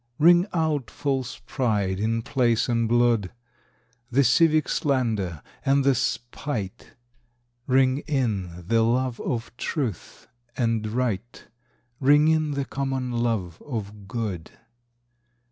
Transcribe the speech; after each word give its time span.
Ring 0.17 0.47
out 0.51 0.89
false 0.89 1.37
pride 1.45 1.99
in 1.99 2.23
place 2.23 2.67
and 2.67 2.89
blood, 2.89 3.31
The 4.09 4.23
civic 4.23 4.67
slander 4.67 5.43
and 5.63 5.83
the 5.83 5.93
spite; 5.93 6.95
Ring 7.67 7.99
in 8.07 8.63
the 8.67 8.81
love 8.81 9.19
of 9.21 9.55
truth 9.57 10.27
and 10.57 10.87
right, 10.87 11.47
Ring 11.99 12.27
in 12.29 12.49
the 12.53 12.65
common 12.65 13.11
love 13.11 13.61
of 13.63 14.07
good. 14.07 14.49